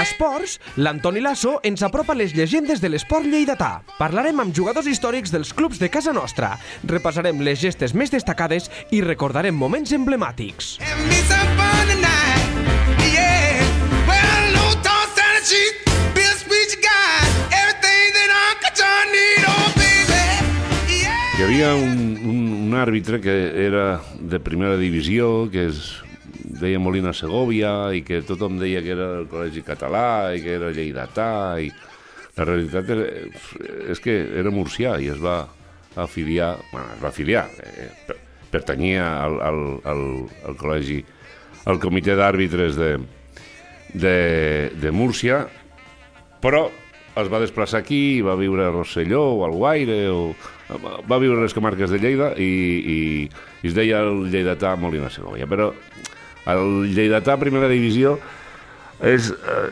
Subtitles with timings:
[0.00, 3.82] A Esports, l'Antoni Lasso ens apropa les llegendes de l'esport lleidatà.
[3.98, 6.54] Parlarem amb jugadors històrics dels clubs de casa nostra,
[6.88, 10.78] repassarem les gestes més destacades i recordarem moments emblemàtics.
[10.80, 13.04] And me some fun tonight.
[13.12, 13.60] Yeah.
[14.08, 15.84] Well, no toss and a cheat.
[16.16, 17.20] Be a speech guy.
[17.60, 20.24] Everything that Uncle John need, oh baby.
[20.96, 21.24] Yeah.
[21.36, 25.98] Hi havia un, un, un àrbitre que era de primera divisió, que es
[26.60, 30.70] deia Molina Segovia, i que tothom deia que era del Col·legi Català, i que era
[30.74, 31.30] lleidatà,
[31.60, 31.70] i
[32.36, 33.06] la realitat era,
[33.90, 35.42] és que era murcià i es va
[36.00, 40.04] afiliar, bueno, es va afiliar, eh, per- pertanyia al, al, al,
[40.46, 41.00] al col·legi,
[41.70, 42.92] al comitè d'àrbitres de,
[43.92, 44.16] de,
[44.80, 45.44] de Múrcia,
[46.40, 46.68] però
[47.20, 50.32] es va desplaçar aquí, i va viure a Rosselló o al Guaire, o...
[51.10, 52.98] va viure a les comarques de Lleida i, i,
[53.60, 55.48] i es deia el lleidatà Molina Segovia.
[55.50, 55.72] Però
[56.48, 58.16] el lleidatà primera divisió
[59.04, 59.68] és eh,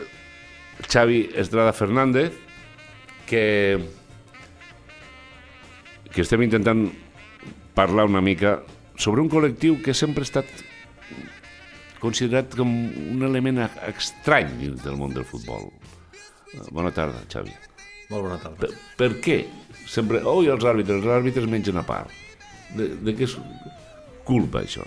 [0.89, 2.33] Xavi Estrada Fernández,
[3.29, 3.79] que,
[6.13, 6.87] que estem intentant
[7.77, 8.59] parlar una mica
[8.99, 10.49] sobre un col·lectiu que sempre ha estat
[12.03, 15.69] considerat com un element estrany dins del món del futbol.
[16.55, 17.55] Eh, Bona tarda, Xavi.
[18.09, 18.57] Molt bona tarda.
[18.63, 19.43] Per, per què?
[19.89, 22.13] Sempre, oh, i els àrbitres, els àrbitres mengen a part.
[22.77, 23.37] De, de què és
[24.29, 24.85] culpa, això?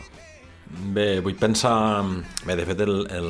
[0.72, 1.76] Bé, vull pensar...
[2.46, 3.30] Bé, de fet, el, el,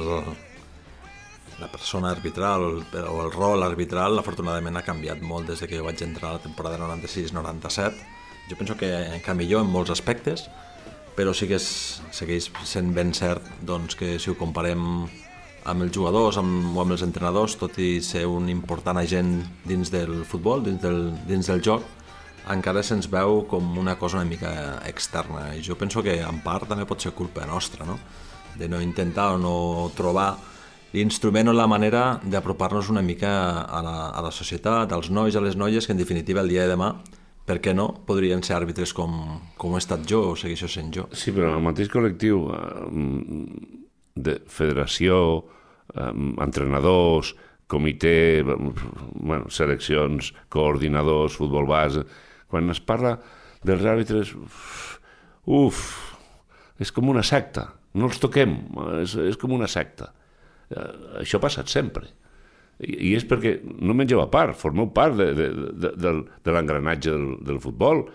[1.61, 5.85] la persona arbitral o el, rol arbitral afortunadament ha canviat molt des de que jo
[5.87, 8.05] vaig entrar a la temporada 96-97.
[8.49, 8.91] Jo penso que,
[9.23, 10.47] que millor en molts aspectes,
[11.15, 11.67] però sí que és,
[12.15, 14.83] segueix sent ben cert doncs, que si ho comparem
[15.61, 19.35] amb els jugadors amb, o amb els entrenadors, tot i ser un important agent
[19.67, 21.85] dins del futbol, dins del, dins del joc,
[22.49, 26.67] encara se'ns veu com una cosa una mica externa i jo penso que en part
[26.69, 27.99] també pot ser culpa nostra no?
[28.57, 30.33] de no intentar o no trobar
[30.93, 33.31] l'instrument o la manera d'apropar-nos una mica
[33.63, 36.65] a la, a la societat, als nois, a les noies que en definitiva el dia
[36.65, 36.91] de demà
[37.47, 39.13] per què no, podrien ser àrbitres com,
[39.57, 42.65] com he estat jo o segueixo sent jo Sí, però el mateix col·lectiu eh,
[44.15, 45.21] de federació,
[45.95, 46.11] eh,
[46.43, 47.33] entrenadors,
[47.71, 52.05] comitè, bueno, seleccions, coordinadors, futbol base...
[52.51, 53.15] Quan es parla
[53.65, 54.33] dels àrbitres,
[55.47, 55.83] uf,
[56.81, 57.69] és com una secta.
[57.97, 58.55] No els toquem,
[59.01, 60.11] és, és com una secta.
[60.71, 60.89] Eh,
[61.23, 62.07] això ha passat sempre.
[62.81, 66.13] I, i és perquè no mengeu a part, formeu part de, de, de, de,
[66.43, 68.05] de l'engranatge del, del futbol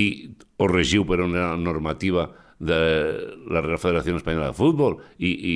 [0.00, 0.08] i
[0.56, 2.30] us regiu per una normativa
[2.62, 2.78] de
[3.52, 5.54] la Real Federació Espanyola de Futbol i, i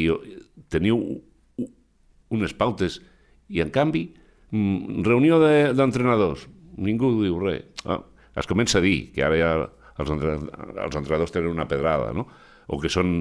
[0.73, 0.99] teniu
[2.35, 2.99] unes pautes
[3.49, 4.05] i en canvi
[4.51, 6.45] mm, reunió de- d'entrenadors
[6.77, 7.65] ningú diu res.
[7.85, 8.03] Ah,
[8.37, 9.51] es comença a dir que ara ja
[9.97, 12.27] els, entre, els entrenadors tenen una pedrada no?
[12.69, 13.19] o que són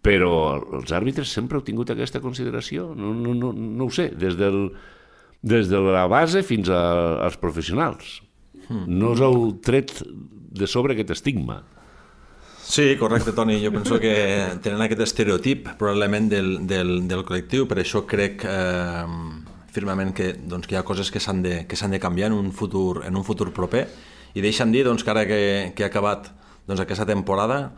[0.00, 0.32] però
[0.78, 2.90] els àrbitres sempre heu tingut aquesta consideració?
[2.96, 4.08] No, no, no, no ho sé.
[4.16, 4.70] Des, del,
[5.44, 6.80] des de la base fins a,
[7.26, 8.20] als professionals.
[8.70, 11.58] No us heu tret de sobre aquest estigma?
[12.70, 13.58] Sí, correcte, Toni.
[13.58, 14.14] Jo penso que
[14.62, 19.04] tenen aquest estereotip probablement del, del, del col·lectiu, per això crec eh,
[19.74, 22.52] firmament que, doncs, que hi ha coses que s'han de, que de canviar en un
[22.52, 23.86] futur, en un futur proper
[24.34, 26.30] i deixa'm dir doncs, que ara que, que ha acabat
[26.66, 27.72] doncs, aquesta temporada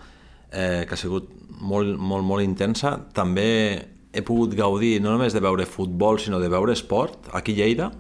[0.53, 5.41] eh, que ha sigut molt, molt, molt intensa, també he pogut gaudir no només de
[5.41, 7.91] veure futbol, sinó de veure esport aquí a Lleida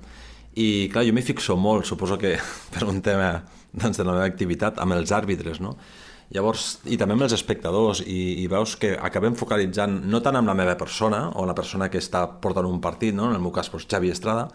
[0.61, 2.37] i clar, jo m'hi fixo molt, suposo que
[2.75, 3.39] per un tema
[3.73, 5.77] doncs, de la meva activitat, amb els àrbitres, no?
[6.33, 10.49] Llavors, i també amb els espectadors, i, i veus que acabem focalitzant no tant amb
[10.49, 13.29] la meva persona, o la persona que està portant un partit, no?
[13.29, 14.47] en el meu cas doncs, Xavi Estrada,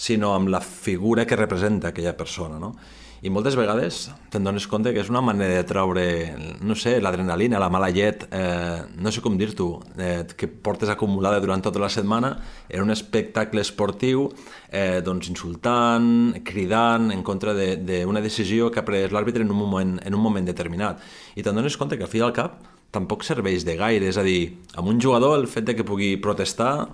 [0.00, 2.56] sinó amb la figura que representa aquella persona.
[2.62, 2.72] No?
[3.20, 6.04] I moltes vegades te'n dones compte que és una manera de treure,
[6.64, 9.66] no sé, l'adrenalina, la mala llet, eh, no sé com dir-t'ho,
[10.00, 12.30] eh, que portes acumulada durant tota la setmana
[12.70, 14.30] en un espectacle esportiu,
[14.72, 19.56] eh, doncs insultant, cridant en contra de- d'una decisió que ha pres l'àrbitre en, un
[19.58, 20.98] moment, en un moment determinat.
[21.36, 24.22] I te'n dones compte que al fi al cap tampoc serveix de gaire, és a
[24.24, 26.88] dir, amb un jugador el fet de que pugui protestar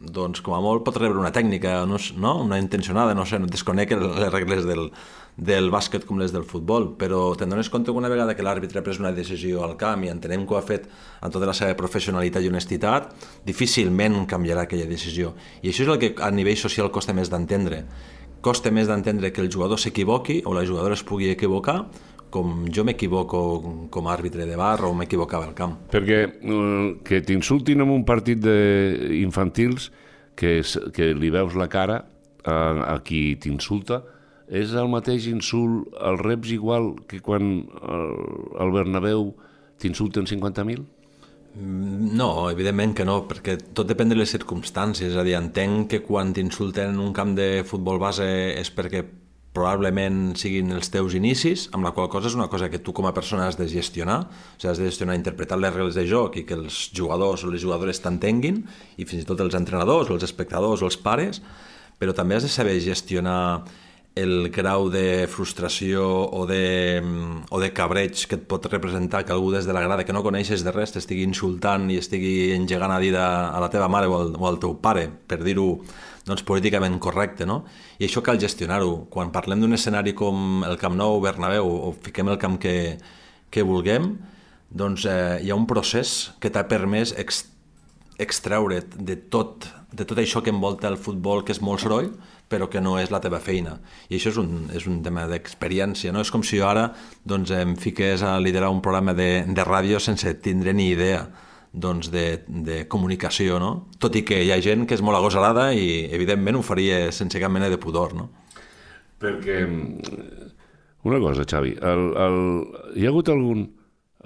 [0.00, 2.34] doncs com a molt pot rebre una tècnica, no, no?
[2.44, 4.92] una intencionada, no sé, no desconec les regles del,
[5.34, 8.78] del bàsquet com les del futbol, però te'n dones compte que una vegada que l'àrbitre
[8.78, 10.86] ha pres una decisió al camp i entenem que ho ha fet
[11.20, 13.10] amb tota la seva professionalitat i honestitat,
[13.46, 15.34] difícilment canviarà aquella decisió.
[15.62, 17.82] I això és el que a nivell social costa més d'entendre.
[18.40, 21.88] Costa més d'entendre que el jugador s'equivoqui o la jugadora es pugui equivocar
[22.30, 25.76] com jo m'equivoco com a àrbitre de bar o m'equivocava al camp.
[25.92, 29.90] Perquè eh, que t'insultin en un partit d'infantils
[30.38, 32.02] que, s- que li veus la cara
[32.44, 32.56] a,
[32.94, 34.02] a qui t'insulta
[34.48, 38.14] és el mateix insult, el reps igual que quan al,
[38.64, 39.34] al Bernabéu
[39.78, 40.86] t'insulten 50.000?
[41.58, 45.10] No, evidentment que no, perquè tot depèn de les circumstàncies.
[45.10, 48.24] És a dir, entenc que quan t'insulten en un camp de futbol base
[48.60, 49.02] és perquè
[49.58, 53.08] probablement siguin els teus inicis, amb la qual cosa és una cosa que tu com
[53.08, 56.38] a persona has de gestionar, o sigui, has de gestionar interpretar les regles de joc
[56.38, 58.62] i que els jugadors o les jugadores t'entenguin,
[58.96, 61.42] i fins i tot els entrenadors o els espectadors o els pares,
[61.98, 63.66] però també has de saber gestionar
[64.18, 66.02] el grau de frustració
[66.34, 67.02] o de,
[67.50, 70.24] o de cabreig que et pot representar que algú des de la grada que no
[70.26, 74.16] coneixes de res t'estigui insultant i estigui engegant a dir a la teva mare o
[74.18, 75.68] al, o al teu pare, per dir-ho
[76.28, 77.62] doncs, políticament correcte, no?
[77.98, 79.06] I això cal gestionar-ho.
[79.12, 82.98] Quan parlem d'un escenari com el Camp Nou, Bernabéu, o fiquem el camp que,
[83.50, 84.12] que vulguem,
[84.68, 87.46] doncs eh, hi ha un procés que t'ha permès ex,
[88.20, 92.12] extreure't de tot, de tot això que envolta el futbol, que és molt soroll,
[92.48, 93.76] però que no és la teva feina.
[94.08, 96.24] I això és un, és un tema d'experiència, no?
[96.24, 96.90] És com si jo ara
[97.28, 101.26] doncs, em fiqués a liderar un programa de, de ràdio sense tindre ni idea
[101.72, 103.88] doncs, de, de comunicació, no?
[104.00, 107.40] Tot i que hi ha gent que és molt agosarada i, evidentment, ho faria sense
[107.40, 108.30] cap mena de pudor, no?
[109.18, 109.60] Perquè,
[111.08, 112.40] una cosa, Xavi, el, el,
[112.96, 113.66] hi ha hagut algun...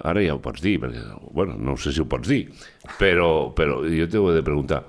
[0.09, 1.03] Ara ja ho pots dir, perquè,
[1.37, 2.47] bueno, no sé si ho pots dir,
[2.97, 4.79] però, però jo t'ho he de preguntar.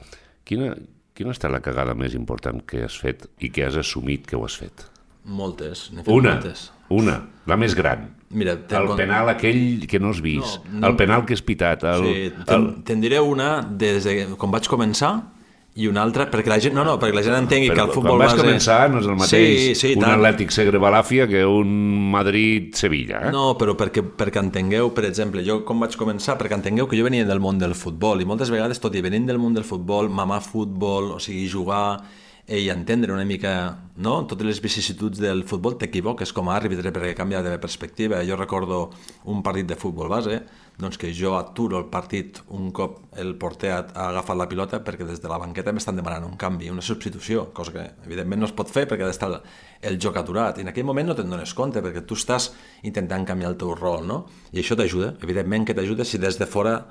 [0.49, 0.71] Quina,
[1.13, 4.47] quina estat la cagada més important que has fet i que has assumit que ho
[4.49, 4.87] has fet?
[5.25, 6.71] Moltes, fet Una, moltes.
[6.93, 8.11] una, la més gran.
[8.35, 11.35] Mira, ten El con- penal aquell que no has vist, No, no- el penal que
[11.35, 15.31] has pitat, el, Sí, te'n, te'n diré una des de quan vaig començar
[15.77, 17.93] i una altra, perquè la gent, no, no, perquè la gent entengui que Però el
[17.95, 18.45] futbol quan vas base...
[18.45, 20.13] començar no és el mateix sí, sí, un tant.
[20.19, 23.29] Atlètic Segre Balàfia que un Madrid-Sevilla.
[23.29, 23.33] Eh?
[23.33, 27.05] No, però perquè, perquè entengueu, per exemple, jo com vaig començar, perquè entengueu que jo
[27.07, 30.09] venia del món del futbol i moltes vegades, tot i venint del món del futbol,
[30.11, 32.03] mamar futbol, o sigui, jugar
[32.47, 34.27] i entendre una mica no?
[34.29, 38.21] totes les vicissituds del futbol, t'equivoques com a àrbitre perquè canvia de perspectiva.
[38.27, 38.91] Jo recordo
[39.25, 40.43] un partit de futbol base,
[40.77, 44.83] doncs que jo aturo el partit un cop el porter ha ha agafat la pilota
[44.85, 48.51] perquè des de la banqueta m'estan demanant un canvi, una substitució, cosa que evidentment no
[48.51, 49.39] es pot fer perquè ha d'estar el,
[49.81, 50.59] el joc aturat.
[50.59, 52.51] I en aquell moment no te'n dones compte perquè tu estàs
[52.83, 54.25] intentant canviar el teu rol, no?
[54.53, 56.83] I això t'ajuda, evidentment que t'ajuda si des de fora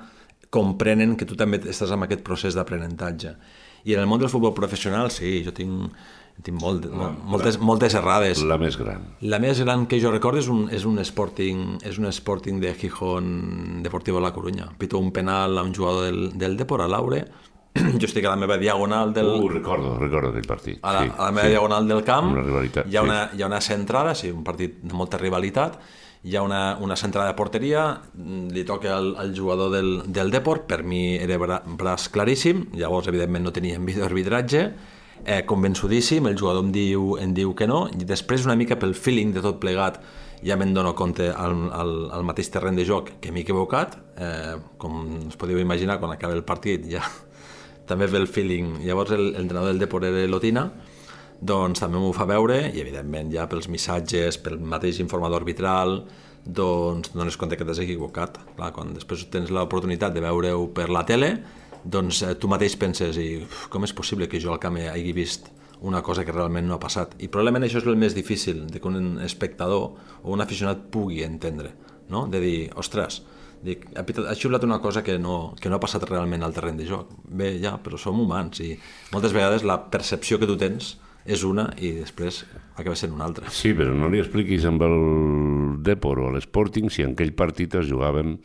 [0.50, 3.36] comprenen que tu també estàs en aquest procés d'aprenentatge.
[3.84, 5.92] I en el món del futbol professional, sí, jo tinc,
[6.42, 6.86] tinc molt,
[7.28, 8.40] moltes, moltes errades.
[8.42, 9.02] La més gran.
[9.20, 12.72] La més gran que jo recordo és un, és un Sporting és un Sporting de
[12.74, 14.70] Gijón Deportivo La Coruña.
[14.78, 17.26] Pito un penal a un jugador del, del Depor, a Laure.
[18.00, 20.78] jo estic a la meva diagonal del, Uh, recordo, recordo aquell partit.
[20.80, 21.50] a la, sí, a la meva sí.
[21.56, 22.98] diagonal del camp Una hi ha, sí.
[23.02, 25.80] una, hi ha una centrada, sí, un partit de molta rivalitat,
[26.24, 30.30] hi ha una, una centrada de porteria, mm, li toca al, al jugador del, del
[30.32, 34.62] Deport, per mi era bra, braç claríssim, llavors evidentment no teníem videoarbitratge,
[35.24, 38.94] eh, convençudíssim, el jugador em diu, em diu que no, i després una mica pel
[38.96, 40.00] feeling de tot plegat
[40.44, 44.56] ja me'n dono compte al, al, al mateix terreny de joc que m'he equivocat, eh,
[44.80, 44.98] com
[45.28, 47.04] us podeu imaginar, quan acaba el partit ja
[47.88, 48.78] també ve el feeling.
[48.84, 50.70] Llavors el- l'entrenador del Depor era Lotina,
[51.40, 56.02] doncs també m'ho fa veure i evidentment ja pels missatges, pel mateix informador arbitral,
[56.44, 58.38] doncs et dones compte que t'has equivocat.
[58.56, 61.34] Clar, quan després tens l'oportunitat de veure-ho per la tele,
[61.84, 65.12] doncs eh, tu mateix penses i uf, com és possible que jo al camp hagi
[65.16, 65.50] vist
[65.84, 67.14] una cosa que realment no ha passat.
[67.20, 69.90] I probablement això és el més difícil, de que un espectador
[70.22, 71.74] o un aficionat pugui entendre,
[72.08, 72.26] no?
[72.30, 73.20] de dir, ostres,
[73.64, 76.56] dic, ha, pitat, ha xiulat una cosa que no, que no ha passat realment al
[76.56, 77.12] terreny de joc.
[77.28, 78.72] Bé, ja, però som humans i
[79.12, 80.94] moltes vegades la percepció que tu tens
[81.24, 82.42] és una i després
[82.76, 83.50] acaba sent una altra.
[83.52, 84.98] Sí, però no li expliquis amb el
[85.84, 88.38] Depor o l'Sporting si en aquell partit es jugaven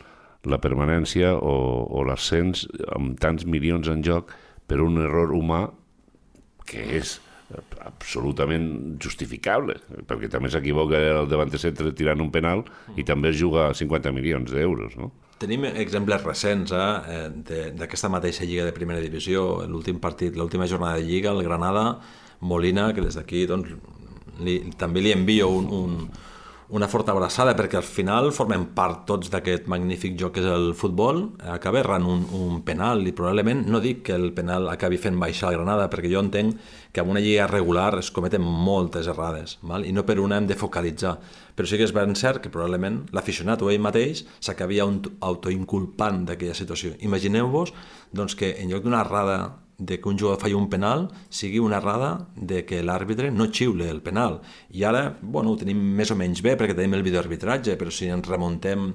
[0.48, 1.56] la permanència o,
[1.92, 4.32] o l'ascens amb tants milions en joc
[4.70, 5.66] per un error humà
[6.70, 7.18] que és
[7.82, 12.62] absolutament justificable, perquè també s'equivoca el davant centre tirant un penal
[12.96, 15.10] i també es juga 50 milions d'euros, no?
[15.40, 19.64] Tenim exemples recents eh, d'aquesta mateixa lliga de primera divisió.
[19.72, 22.02] L'últim partit, l'última jornada de lliga, el Granada,
[22.42, 23.72] Molina, que des d'aquí doncs,
[24.44, 25.96] li, també li envio un, un,
[26.70, 30.68] una forta abraçada perquè al final formem part tots d'aquest magnífic joc que és el
[30.78, 35.18] futbol, acaba errant un, un penal i probablement no dic que el penal acabi fent
[35.20, 36.60] baixar el Granada perquè jo entenc
[36.94, 39.86] que en una lliga regular es cometen moltes errades val?
[39.86, 41.18] i no per una hem de focalitzar
[41.58, 46.22] però sí que és ben cert que probablement l'aficionat o ell mateix s'acabi auto- autoinculpant
[46.30, 46.94] d'aquella situació.
[47.02, 47.74] Imagineu-vos
[48.14, 49.40] doncs, que en lloc d'una errada
[49.80, 53.88] de que un jugador falli un penal sigui una errada de que l'àrbitre no xiule
[53.90, 54.42] el penal.
[54.76, 58.12] I ara, bueno, ho tenim més o menys bé perquè tenim el videoarbitratge, però si
[58.12, 58.92] ens remontem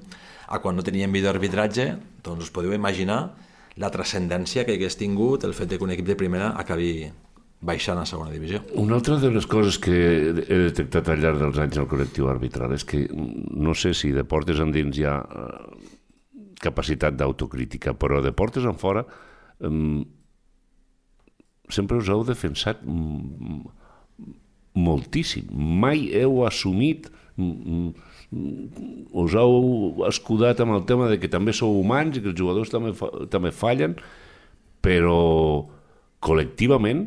[0.46, 1.88] a quan no teníem videoarbitratge,
[2.22, 3.34] doncs us podeu imaginar
[3.80, 7.08] la transcendència que hagués tingut el fet de que un equip de primera acabi
[7.64, 8.60] baixant a segona divisió.
[8.76, 9.96] Una altra de les coses que
[10.44, 14.26] he detectat al llarg dels anys al col·lectiu arbitral és que no sé si de
[14.28, 15.78] portes endins hi ha eh,
[16.60, 19.04] capacitat d'autocrítica, però de portes en fora
[21.72, 22.82] sempre us heu defensat
[24.74, 25.48] moltíssim.
[25.52, 27.08] Mai heu assumit
[29.24, 32.72] us heu escudat amb el tema de que també sou humans i que els jugadors
[32.72, 33.96] també, fa, també fallen,
[34.84, 35.68] però
[36.24, 37.06] col·lectivament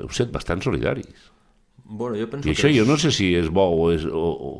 [0.00, 1.30] heu set bastant solidaris.
[1.84, 4.04] Bueno, jo penso I això que jo no sé si és bo o és...
[4.06, 4.50] O, o...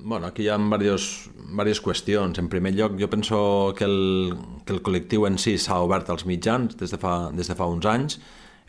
[0.00, 2.38] Bueno, aquí hi ha diversos, diverses qüestions.
[2.38, 6.22] En primer lloc, jo penso que el, que el col·lectiu en si s'ha obert als
[6.24, 8.20] mitjans des de, fa, des de fa uns anys,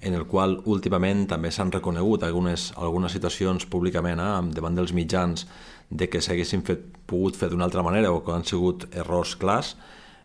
[0.01, 5.45] en el qual últimament també s'han reconegut algunes, algunes situacions públicament eh, davant dels mitjans
[5.89, 9.75] de que s'haguessin fet, pogut fer d'una altra manera o que han sigut errors clars.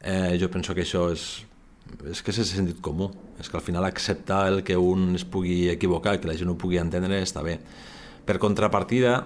[0.01, 1.45] Eh, jo penso que això és,
[2.09, 3.13] és que el sentit comú.
[3.37, 6.57] És que al final acceptar el que un es pugui equivocar, que la gent ho
[6.57, 7.59] pugui entendre, està bé.
[8.25, 9.19] Per contrapartida,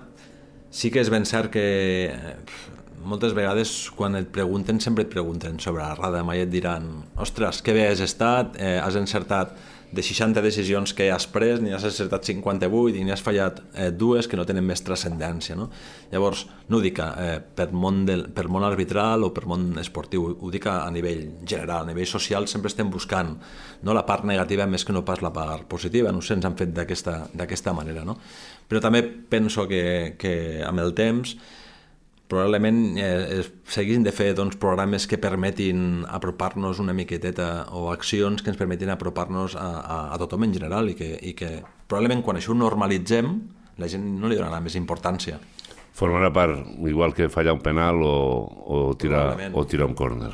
[0.70, 1.64] sí que és ben cert que
[2.12, 2.34] eh,
[3.08, 7.62] moltes vegades quan et pregunten sempre et pregunten sobre la rada, mai et diran ostres,
[7.62, 9.56] que bé has estat, eh, has encertat
[9.90, 13.88] de 60 decisions que has pres, n'hi has encertat 58 i n'hi has fallat eh,
[13.90, 15.57] dues que no tenen més transcendència.
[15.57, 15.71] No?
[16.12, 20.26] Llavors, no ho dic eh, per, món del, per món arbitral o per món esportiu,
[20.37, 23.33] ho dic a, a nivell general, a nivell social sempre estem buscant
[23.83, 26.59] no la part negativa més que no pas la part positiva, no sé, ens han
[26.59, 28.04] fet d'aquesta manera.
[28.04, 28.18] No?
[28.68, 30.35] Però també penso que, que
[30.66, 31.38] amb el temps
[32.28, 38.52] probablement eh, seguissin de fer doncs, programes que permetin apropar-nos una miqueteta o accions que
[38.52, 41.54] ens permetin apropar-nos a, a, a tothom en general i que, i que
[41.88, 43.32] probablement quan això ho normalitzem
[43.78, 45.38] la gent no li donarà més importància.
[45.99, 49.56] Formarà part, igual que fallar un penal o, o, tirar, Probablement.
[49.58, 50.32] o tirar un córner.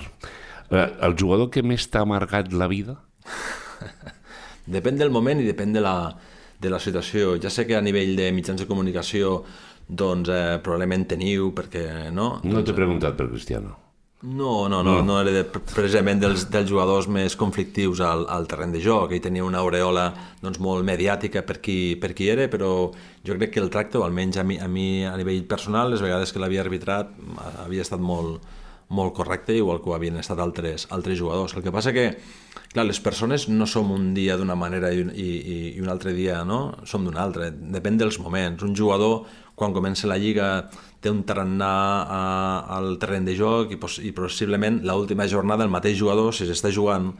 [0.70, 2.98] Eh, el jugador que més t'ha marcat la vida?
[4.76, 5.94] Depèn del moment i depèn de la,
[6.60, 7.36] de la situació.
[7.40, 9.42] Ja sé que a nivell de mitjans de comunicació
[9.88, 12.38] doncs eh, probablement teniu, perquè no?
[12.44, 13.80] No t'he preguntat per Cristiano.
[14.24, 18.72] No, no, no, no era de, precisament dels, dels jugadors més conflictius al, al terreny
[18.72, 19.12] de joc.
[19.12, 20.06] Ell tenia una aureola
[20.40, 24.06] doncs, molt mediàtica per qui, per qui era, però jo crec que el tracte, o
[24.06, 27.12] almenys a mi, a mi a nivell personal, les vegades que l'havia arbitrat,
[27.66, 28.40] havia estat molt,
[28.94, 31.54] molt correcte, igual que ho havien estat altres, altres jugadors.
[31.58, 32.06] El que passa que,
[32.72, 35.28] clar, les persones no som un dia d'una manera i, i,
[35.74, 36.76] i- un altre dia no?
[36.86, 37.50] som d'una altra.
[37.50, 38.62] Depèn dels moments.
[38.64, 39.24] Un jugador,
[39.54, 40.68] quan comença la lliga,
[41.04, 41.68] té un tarannà
[42.08, 42.20] a,
[42.78, 47.10] al terreny de joc i, i possiblement l'última jornada el mateix jugador, si s'està jugant,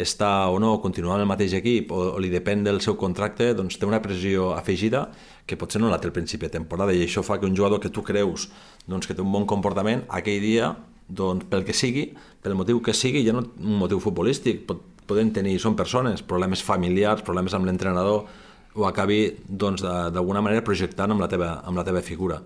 [0.00, 3.76] està o no, continuant el mateix equip o, o li depèn del seu contracte, doncs
[3.78, 5.04] té una pressió afegida
[5.46, 7.82] que potser no la té al principi de temporada i això fa que un jugador
[7.84, 8.48] que tu creus
[8.88, 10.72] doncs, que té un bon comportament, aquell dia
[11.08, 12.08] doncs, pel que sigui,
[12.42, 16.62] pel motiu que sigui, ja no un motiu futbolístic, pot, poden tenir, són persones, problemes
[16.64, 18.24] familiars, problemes amb l'entrenador,
[18.74, 22.40] ho acabi doncs, d'alguna manera projectant amb la, teva, amb la teva figura.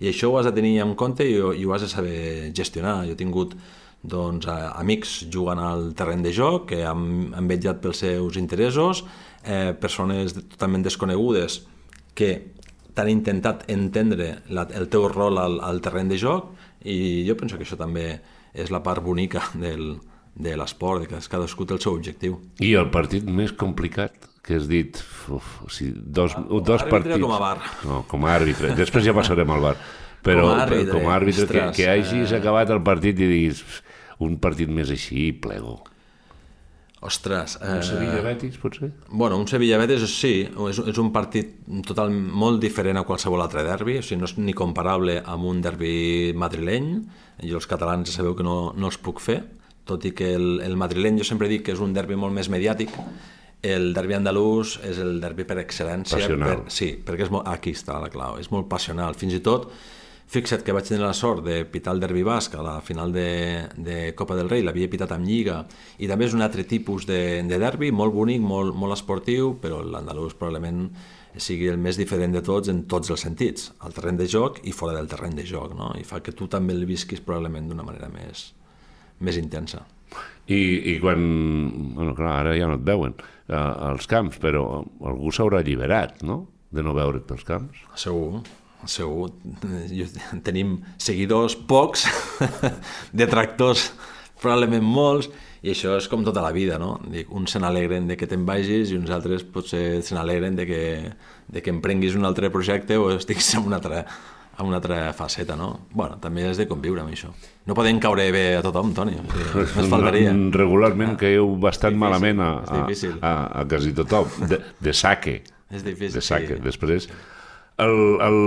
[0.00, 3.02] I això ho has de tenir en compte i, i ho has de saber gestionar.
[3.06, 3.54] Jo he tingut
[4.04, 9.04] doncs, amics jugant al terreny de joc que han, han vetllat pels seus interessos,
[9.44, 11.62] eh, persones totalment desconegudes
[12.16, 12.34] que
[12.94, 16.52] t'han intentat entendre la, el teu rol al, al terreny de joc
[16.84, 18.20] i jo penso que això també
[18.54, 19.96] és la part bonica del,
[20.34, 22.38] de l'esport, que cadascú té el seu objectiu.
[22.62, 24.98] I el partit més complicat que has dit,
[25.32, 27.22] uf, o sigui, dos, dos àrbitre o partits...
[27.24, 27.56] com a bar?
[27.88, 28.74] No, com a àrbitre.
[28.76, 29.76] Després ja passarem al bar.
[30.24, 32.38] Però Com a àrbitre, com a àrbitre que, que hagis eh.
[32.38, 33.64] acabat el partit i diguis
[34.24, 35.78] un partit més així, plego.
[37.04, 38.88] Ostres, Un eh, Sevilla-Betis, potser?
[39.10, 41.50] Bueno, un Sevilla-Betis sí, és, és un partit
[41.84, 45.60] total molt diferent a qualsevol altre derbi, o sigui, no és ni comparable amb un
[45.64, 46.88] derbi madrileny,
[47.44, 49.42] jo els catalans ja sabeu que no, no els puc fer,
[49.84, 52.48] tot i que el, el madrileny jo sempre dic que és un derbi molt més
[52.48, 52.96] mediàtic,
[53.64, 56.18] el derbi andalús és el derbi per excel·lència.
[56.18, 56.64] Passional.
[56.64, 59.16] Per, sí, perquè és molt, aquí està la clau, és molt passional.
[59.16, 59.70] Fins i tot,
[60.30, 63.68] fixa't que vaig tenir la sort de pitar el derbi basc a la final de,
[63.76, 65.60] de Copa del Rei, l'havia pitat amb Lliga,
[65.98, 69.82] i també és un altre tipus de, de derbi, molt bonic, molt, molt esportiu, però
[69.84, 70.88] l'andalús probablement
[71.36, 74.72] sigui el més diferent de tots en tots els sentits, al terreny de joc i
[74.72, 75.90] fora del terreny de joc, no?
[75.98, 78.52] i fa que tu també el visquis probablement d'una manera més,
[79.20, 79.82] més intensa.
[80.46, 81.22] I, I quan...
[81.96, 86.44] Bueno, clar, ara ja no et veuen eh, als camps, però algú s'haurà alliberat, no?,
[86.74, 87.82] de no veure't pels camps.
[87.98, 88.42] Segur,
[88.90, 89.30] segur.
[89.90, 90.06] Jo,
[90.46, 92.06] tenim seguidors pocs,
[93.12, 93.92] detractors
[94.40, 95.30] probablement molts,
[95.64, 96.98] i això és com tota la vida, no?
[97.08, 100.66] Dic, uns se n'alegren de que te'n vagis i uns altres potser se n'alegren de,
[100.68, 100.82] que,
[101.48, 104.02] de que emprenguis un altre projecte o estiguis en una altra,
[104.58, 105.86] en una altra faceta, no?
[105.96, 107.32] Bueno, també has de conviure amb això.
[107.64, 110.36] No podem caure bé a tothom, Toni, o sigui, faltaria.
[110.52, 115.38] Regularment caieu bastant difícil, malament a, a, a, a quasi tothom, de, de saque.
[115.72, 116.58] És difícil, de saque.
[116.58, 116.64] sí.
[116.68, 117.08] Després,
[117.82, 118.38] el, el,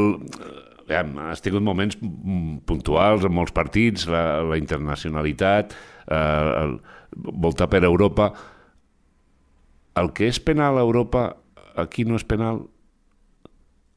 [0.94, 5.76] hem, has tingut moments mm, puntuals en molts partits, la, la internacionalitat,
[6.08, 6.78] eh, el,
[7.18, 8.32] voltar per Europa.
[9.98, 11.32] El que és penal a Europa,
[11.76, 12.66] aquí no és penal.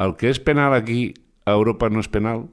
[0.01, 1.13] El que és penal aquí,
[1.45, 2.47] a Europa no és penal.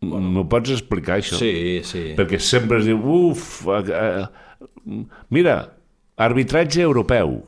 [0.00, 0.30] Bueno.
[0.32, 1.36] M'ho pots explicar, això?
[1.36, 2.14] Sí, sí.
[2.16, 5.58] Perquè sempre es diu, uf, eh, eh, mira,
[6.16, 7.42] arbitratge europeu.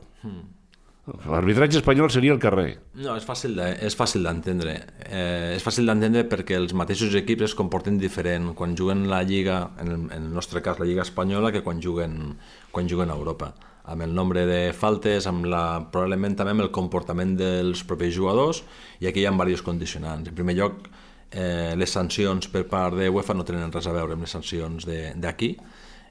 [1.03, 2.77] L'arbitratge espanyol seria el carrer.
[2.95, 4.77] No, és fàcil de, és fàcil d'entendre.
[5.03, 9.57] Eh, és fàcil d'entendre perquè els mateixos equips es comporten diferent quan juguen la Lliga,
[9.83, 12.37] en el, en el nostre cas la Lliga espanyola, que quan juguen,
[12.71, 13.51] quan juguen a Europa.
[13.91, 18.63] Amb el nombre de faltes, amb la, probablement també amb el comportament dels propis jugadors,
[19.03, 20.31] i aquí hi ha diversos condicionants.
[20.31, 20.87] En primer lloc,
[21.35, 24.87] eh, les sancions per part de UEFA no tenen res a veure amb les sancions
[24.87, 25.57] d'aquí,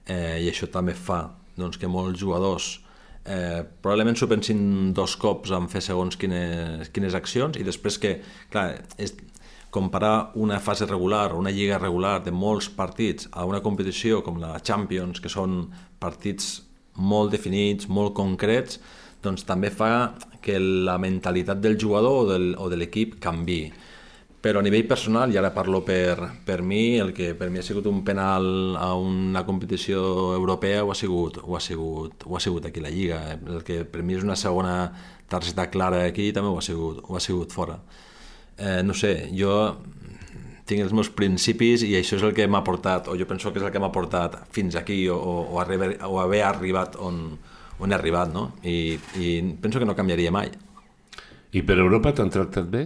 [0.04, 2.81] eh, i això també fa doncs, que molts jugadors
[3.24, 8.16] eh, probablement s'ho pensin dos cops en fer segons quines, quines accions i després que,
[8.50, 8.66] clar,
[8.98, 9.14] és,
[9.72, 14.58] comparar una fase regular una lliga regular de molts partits a una competició com la
[14.60, 16.58] Champions, que són partits
[17.00, 18.76] molt definits, molt concrets,
[19.24, 20.12] doncs també fa
[20.44, 23.62] que la mentalitat del jugador o, del, o de l'equip canvi
[24.42, 27.62] però a nivell personal, i ara parlo per, per mi, el que per mi ha
[27.62, 30.00] sigut un penal a una competició
[30.34, 33.20] europea ho ha sigut, ho ha sigut, ho ha sigut aquí la Lliga.
[33.38, 34.74] El que per mi és una segona
[35.30, 37.76] targeta clara aquí també ho ha sigut, ho ha sigut fora.
[38.58, 39.54] Eh, no sé, jo
[40.66, 43.62] tinc els meus principis i això és el que m'ha portat, o jo penso que
[43.62, 47.22] és el que m'ha portat fins aquí o, o, o, arribar, o haver arribat on,
[47.78, 48.48] on he arribat, no?
[48.66, 49.30] I, I
[49.62, 50.50] penso que no canviaria mai.
[51.54, 52.84] I per Europa t'han tractat bé?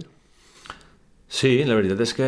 [1.27, 2.27] Sí, la veritat és que,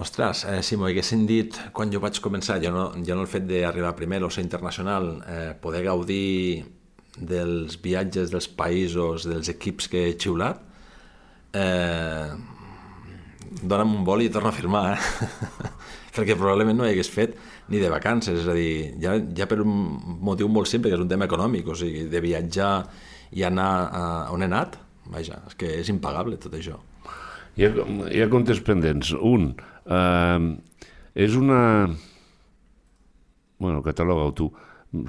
[0.00, 3.28] ostres, eh, si m'ho haguessin dit quan jo vaig començar, ja no, ja no el
[3.28, 6.64] fet d'arribar primer o ser internacional, eh, poder gaudir
[7.18, 10.62] dels viatges dels països, dels equips que he xiulat,
[11.52, 12.32] eh,
[13.60, 15.28] dona'm un vol i torna a firmar, eh?
[16.16, 17.36] perquè probablement no hi hagués fet
[17.68, 19.76] ni de vacances, és a dir, ja, ja per un
[20.24, 22.72] motiu molt simple, que és un tema econòmic, o sigui, de viatjar
[23.36, 24.80] i anar a, on he anat,
[25.12, 26.80] vaja, és que és impagable tot això.
[27.56, 27.72] Hi ha,
[28.08, 29.12] hi ha comptes pendents.
[29.12, 29.52] Un,
[29.84, 30.40] eh,
[31.14, 31.88] és una...
[33.62, 34.48] Bueno, cataloga tu.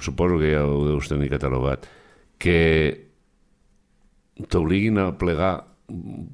[0.00, 1.88] Suposo que ja ho deus tenir catalogat.
[2.38, 2.58] Que
[4.50, 5.54] t'obliguin a plegar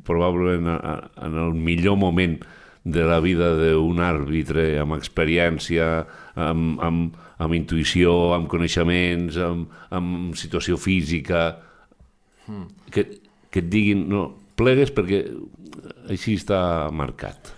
[0.07, 0.97] probablement a, a,
[1.27, 2.39] en el millor moment
[2.85, 5.89] de la vida d'un àrbitre amb experiència,
[6.35, 11.51] amb, amb, amb intuïció, amb coneixements, amb, amb situació física,
[12.47, 12.69] mm.
[12.95, 13.07] que,
[13.51, 14.25] que et diguin no,
[14.61, 15.25] plegues perquè
[16.11, 16.61] així està
[16.93, 17.57] marcat.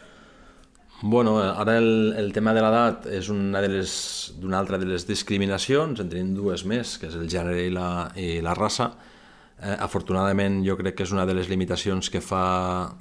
[1.03, 3.93] Bueno, ara el, el tema de l'edat és una de les
[4.39, 7.89] d'una altra de les discriminacions, en tenim dues més, que és el gènere i la,
[8.15, 8.93] i la raça.
[9.63, 12.45] Eh, afortunadament, jo crec que és una de les limitacions que fa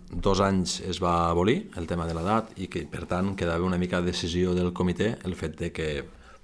[0.10, 3.78] dos anys es va abolir, el tema de l'edat, i que, per tant, quedava una
[3.82, 5.92] mica de decisió del comitè el fet de que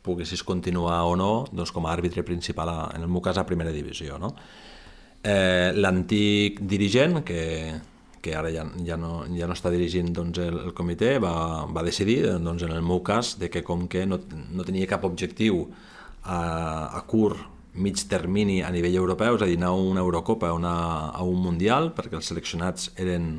[0.06, 3.50] poguessis continuar o no doncs, com a àrbitre principal, a, en el meu cas, a
[3.50, 4.22] primera divisió.
[4.22, 4.36] No?
[5.24, 7.42] Eh, L'antic dirigent, que,
[8.22, 11.84] que ara ja, ja, no, ja no està dirigint doncs, el, el comitè, va, va
[11.86, 14.20] decidir, doncs, en el meu cas, de que com que no,
[14.54, 15.66] no tenia cap objectiu
[16.24, 16.42] a,
[16.98, 17.40] a curt,
[17.78, 20.74] mig termini a nivell europeu, és a dir, anar a una Eurocopa, una,
[21.14, 23.30] a un Mundial, perquè els seleccionats eren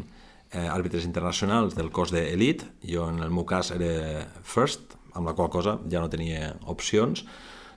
[0.53, 5.35] eh, àrbitres internacionals del cos d'elit, jo en el meu cas era first, amb la
[5.35, 7.25] qual cosa ja no tenia opcions,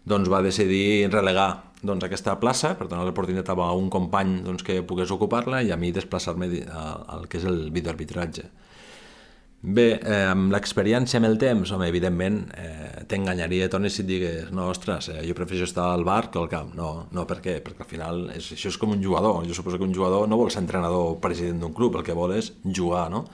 [0.06, 4.82] doncs va decidir relegar doncs, aquesta plaça, per donar l'oportunitat a un company doncs, que
[4.88, 8.50] pogués ocupar-la i a mi desplaçar-me al que és el videoarbitratge.
[9.62, 14.48] Bé, eh, amb l'experiència amb el temps, home, evidentment, eh, t'enganyaria, Toni, si et digués,
[14.52, 16.74] no, ostres, eh, jo prefereixo estar al bar que al camp.
[16.74, 17.60] No, no, per què?
[17.62, 19.46] Perquè al final és, això és com un jugador.
[19.46, 22.18] Jo suposo que un jugador no vol ser entrenador o president d'un club, el que
[22.18, 23.28] vol és jugar, no?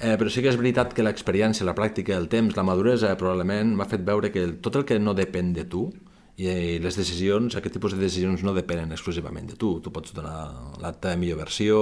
[0.00, 3.70] Eh, però sí que és veritat que l'experiència, la pràctica, el temps, la maduresa, probablement
[3.76, 5.86] m'ha fet veure que tot el que no depèn de tu,
[6.36, 9.78] i les decisions, aquest tipus de decisions no depenen exclusivament de tu.
[9.80, 11.78] Tu pots donar la teva millor versió,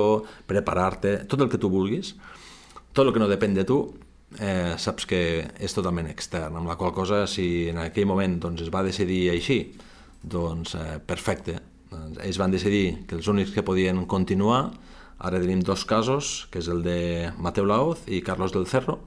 [0.47, 2.15] preparar-te, tot el que tu vulguis.
[2.95, 3.81] Tot el que no depèn de tu
[4.39, 5.21] eh, saps que
[5.59, 9.29] és totalment extern, amb la qual cosa, si en aquell moment doncs, es va decidir
[9.33, 9.59] així,
[10.23, 11.59] doncs eh, perfecte.
[11.91, 14.69] Doncs, ells van decidir que els únics que podien continuar,
[15.19, 19.01] ara tenim dos casos, que és el de Mateu Laoz i Carlos del Cerro.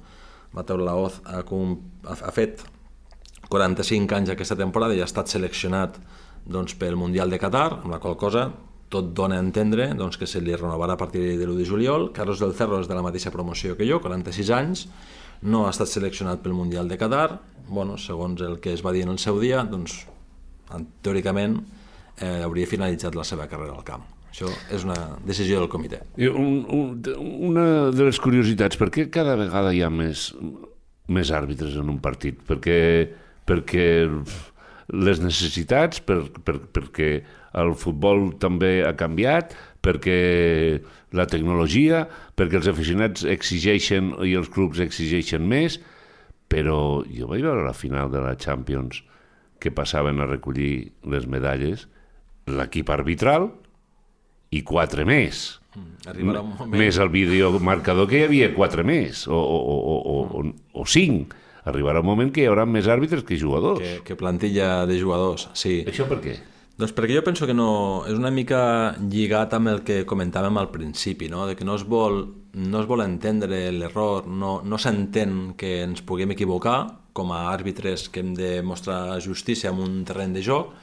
[0.56, 2.64] Mateu Laoz ha, ha fet
[3.50, 6.00] 45 anys aquesta temporada i ha estat seleccionat
[6.48, 8.50] doncs, pel Mundial de Qatar, amb la qual cosa
[8.90, 12.12] tot dona a entendre doncs, que se li renovarà a partir de l'1 de juliol.
[12.16, 14.86] Carlos del Cerro és de la mateixa promoció que jo, 46 anys,
[15.42, 19.04] no ha estat seleccionat pel Mundial de Qatar, bueno, segons el que es va dir
[19.06, 20.06] en el seu dia, doncs,
[21.04, 21.60] teòricament
[22.22, 24.08] eh, hauria finalitzat la seva carrera al camp.
[24.32, 26.02] Això és una decisió del comitè.
[26.30, 26.98] Un, un,
[27.50, 30.30] una de les curiositats, per què cada vegada hi ha més,
[31.08, 32.40] més àrbitres en un partit?
[32.48, 32.78] Perquè,
[33.48, 33.88] perquè
[34.94, 37.10] les necessitats, per, per, perquè
[37.58, 40.20] el futbol també ha canviat, perquè
[41.16, 42.06] la tecnologia,
[42.38, 45.80] perquè els aficionats exigeixen i els clubs exigeixen més,
[46.48, 49.02] però jo vaig veure la final de la Champions
[49.60, 51.88] que passaven a recollir les medalles
[52.48, 53.50] l'equip arbitral
[54.56, 55.58] i quatre més.
[56.08, 56.80] Arribarà un moment...
[56.80, 60.46] Més el videomarcador que hi havia quatre més, o, o, o, o, o,
[60.82, 61.36] o cinc.
[61.68, 63.84] Arribarà un moment que hi haurà més àrbitres que jugadors.
[63.84, 65.82] Que, que plantilla de jugadors, sí.
[65.88, 66.38] Això per què?
[66.78, 68.60] Doncs perquè jo penso que no, és una mica
[69.02, 71.48] lligat amb el que comentàvem al principi, no?
[71.50, 72.20] de que no es vol,
[72.54, 76.78] no es vol entendre l'error, no, no s'entén que ens puguem equivocar
[77.18, 80.76] com a àrbitres que hem de mostrar justícia en un terreny de joc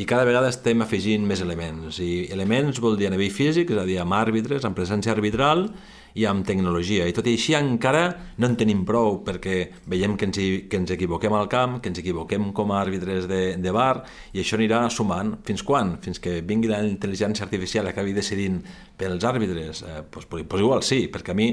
[0.00, 2.00] i cada vegada estem afegint més elements.
[2.00, 5.68] I elements vol dir a nivell físic, és a dir, amb àrbitres, amb presència arbitral
[6.14, 7.06] i amb tecnologia.
[7.08, 8.04] I tot i així encara
[8.38, 9.56] no en tenim prou perquè
[9.90, 13.42] veiem que ens, que ens equivoquem al camp, que ens equivoquem com a àrbitres de,
[13.58, 15.34] de bar i això anirà sumant.
[15.46, 15.96] Fins quan?
[16.04, 18.60] Fins que vingui la intel·ligència artificial i acabi decidint
[18.98, 19.82] pels àrbitres?
[19.82, 21.50] Eh, pues, pues igual sí, perquè a mi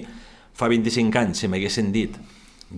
[0.54, 2.19] fa 25 anys si m'haguessin dit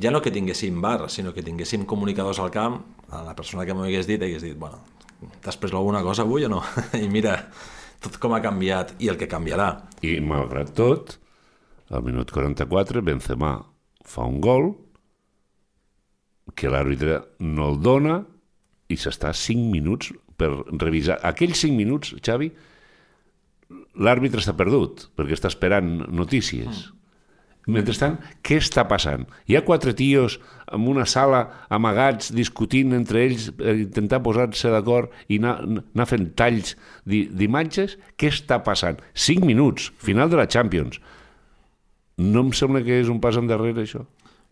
[0.02, 2.80] ja no que tinguéssim bar, sinó que tinguéssim comunicadors al camp,
[3.12, 4.80] a la persona que m'ho hagués dit hagués dit, bueno,
[5.42, 6.64] t'has pres alguna cosa avui o no?
[6.98, 7.36] I mira,
[8.02, 9.70] tot com ha canviat i el que canviarà.
[10.02, 11.18] I malgrat tot,
[11.90, 13.56] al minut 44 Benzema
[14.06, 14.72] fa un gol
[16.56, 18.18] que l'àrbitre no el dona
[18.92, 20.50] i s'està 5 minuts per
[20.82, 21.20] revisar.
[21.24, 22.50] Aquells 5 minuts, Xavi,
[24.04, 26.90] l'àrbitre està perdut perquè està esperant notícies.
[27.64, 29.22] Mentrestant, què està passant?
[29.48, 30.36] Hi ha quatre tios
[30.76, 35.62] en una sala amagats discutint entre ells intentar posar-se d'acord i anar,
[35.96, 36.74] anar fent talls
[37.08, 37.96] d'i- d'imatges?
[38.20, 39.00] Què està passant?
[39.16, 41.00] 5 minuts, final de la Champions.
[42.18, 44.04] No em sembla que és un pas endarrere, això.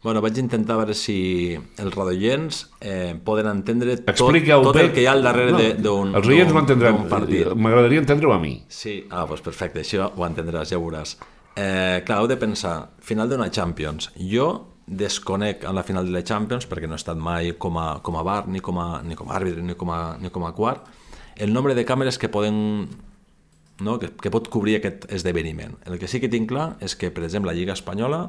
[0.01, 4.39] Bueno, vaig intentar veure si els radioients eh, poden entendre tot, tot bé.
[4.87, 6.97] el que hi ha al darrere No, de- d'un Els oients d'un- m'entendran.
[6.97, 7.51] d'un partit.
[7.53, 8.63] M'agradaria entendre-ho a mi.
[8.67, 11.17] Sí, ah, doncs perfecte, això ho entendràs, ja ho veuràs.
[11.55, 14.09] Eh, clar, heu de pensar, final d'una Champions.
[14.17, 17.99] Jo desconec en la final de la Champions, perquè no he estat mai com a,
[18.01, 20.45] com a bar, ni com a, ni com a àrbitre, ni com a, ni com
[20.45, 20.81] a quart,
[21.37, 22.87] el nombre de càmeres que poden
[23.81, 23.97] no?
[23.99, 25.75] que, que pot cobrir aquest esdeveniment.
[25.89, 28.27] El que sí que tinc clar és que, per exemple, la Lliga Espanyola,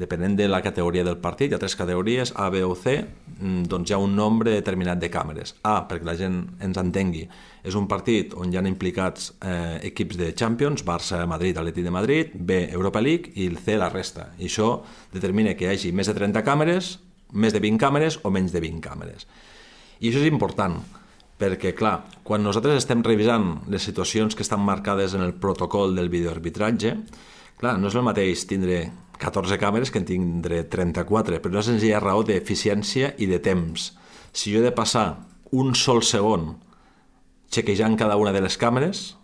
[0.00, 3.64] depenent de la categoria del partit, hi ha tres categories, A, B o C, mm,
[3.70, 5.56] doncs hi ha un nombre determinat de càmeres.
[5.66, 7.26] A, perquè la gent ens entengui,
[7.64, 11.90] és un partit on hi ha implicats eh, equips de Champions, Barça, Madrid, Atleti de
[11.90, 14.30] Madrid, B, Europa League, i el C, la resta.
[14.38, 14.72] I això
[15.12, 16.98] determina que hi hagi més de 30 càmeres,
[17.32, 19.26] més de 20 càmeres o menys de 20 càmeres.
[20.00, 20.78] I això és important,
[21.40, 26.10] perquè, clar, quan nosaltres estem revisant les situacions que estan marcades en el protocol del
[26.12, 26.94] videoarbitratge,
[27.60, 28.82] clar, no és el mateix tindre
[29.20, 33.90] 14 càmeres que en tindre 34, però no és senzilla raó d'eficiència i de temps.
[34.32, 35.08] Si jo he de passar
[35.52, 36.52] un sol segon
[37.50, 39.16] chequejant cada una de les càmeres,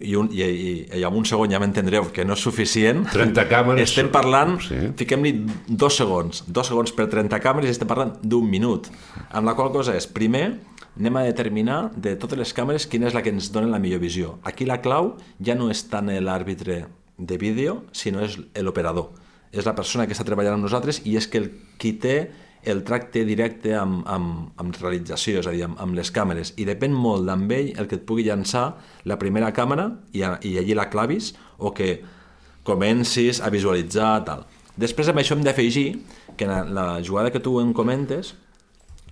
[0.00, 3.42] i, un, i, i, i en un segon ja m'entendreu que no és suficient, 30
[3.50, 3.90] càmeres...
[3.90, 4.78] estem parlant, Sí.
[4.96, 5.32] fiquem-li
[5.68, 8.88] dos segons, dos segons per 30 càmeres i estem parlant d'un minut.
[9.30, 10.54] Amb la qual cosa és, primer,
[10.98, 14.02] anem a determinar de totes les càmeres quina és la que ens dona la millor
[14.02, 14.38] visió.
[14.44, 16.84] Aquí la clau ja no és tant l'àrbitre
[17.20, 19.10] de vídeo, sinó és l'operador.
[19.52, 22.16] És la persona que està treballant amb nosaltres i és que el, qui té
[22.62, 26.52] el tracte directe amb, amb, amb realització, és a dir, amb, amb les càmeres.
[26.60, 28.66] I depèn molt d'amb ell el que et pugui llançar
[29.08, 32.00] la primera càmera i, a, i allí la clavis o que
[32.66, 34.44] comencis a visualitzar tal.
[34.80, 35.88] Després amb això hem d'afegir
[36.36, 38.34] que la, la jugada que tu em comentes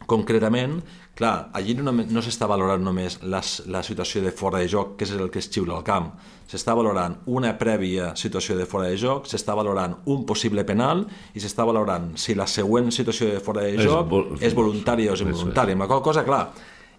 [0.08, 0.78] concretament,
[1.18, 5.04] clar, allí no, no s'està valorant només la, la situació de fora de joc, que
[5.08, 6.12] és el que es xiula al camp.
[6.48, 11.02] S'està valorant una prèvia situació de fora de joc, s'està valorant un possible penal
[11.34, 15.10] i s'està valorant si la següent situació de fora de És joc vol- és voluntària
[15.10, 15.74] o és involuntària.
[15.76, 16.46] Amb la qual cosa, clar,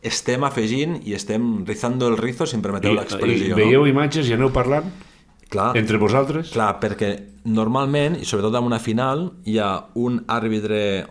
[0.04, 3.56] estem afegint i estem rizando el rizo, si em permeteu I, l'expressió.
[3.56, 5.08] veieu imatges i aneu parlant no?
[5.50, 6.52] Clar, entre vosaltres?
[6.54, 7.08] Clar, perquè
[7.50, 11.08] normalment, i sobretot en una final, hi ha un àrbitre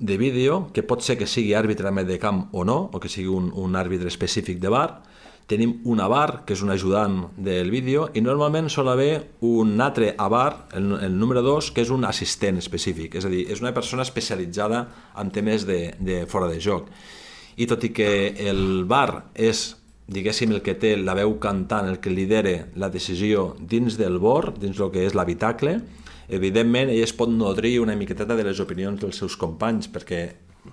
[0.00, 3.28] de vídeo, que pot ser que sigui àrbitre de camp o no, o que sigui
[3.28, 5.02] un, un àrbitre específic de bar,
[5.48, 10.14] tenim una bar, que és un ajudant del vídeo, i normalment sol haver un altre
[10.18, 13.62] a bar, el, el número 2, que és un assistent específic, és a dir, és
[13.64, 14.84] una persona especialitzada
[15.16, 16.92] en temes de, de fora de joc.
[17.56, 19.72] I tot i que el bar és
[20.08, 24.56] diguéssim, el que té la veu cantant, el que lidera la decisió dins del bord,
[24.60, 25.78] dins el que és l'habitacle,
[26.28, 30.26] evidentment ell es pot nodrir una miqueteta de les opinions dels seus companys, perquè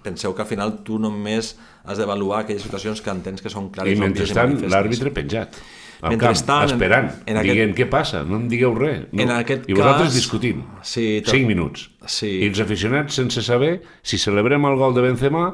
[0.03, 1.53] penseu que al final tu només
[1.85, 5.55] has d'avaluar aquelles situacions que entens que són clares, I mentrestant, l'àrbitre penjat.
[6.01, 9.05] al Mentrestant, camp, esperant, en- en aquest- dient què passa, no em digueu res.
[9.13, 9.21] No.
[9.23, 10.63] En aquest I vosaltres cas- discutint.
[10.83, 11.89] Sí, tot- 5 minuts.
[12.05, 12.27] Sí.
[12.43, 15.45] I els aficionats sense saber si celebrem el gol de Benzema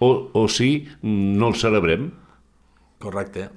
[0.00, 2.10] o, o si no el celebrem.
[2.98, 3.50] Correcte.